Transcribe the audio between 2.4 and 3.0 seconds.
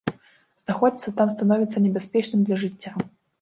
для жыцця.